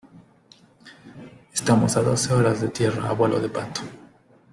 estamos 1.53 1.95
a 1.95 2.01
doce 2.09 2.33
horas 2.33 2.59
de 2.59 2.69
tierra 2.69 3.07
a 3.09 3.13
vuelo 3.19 3.39
de 3.39 3.49
pato. 3.49 3.81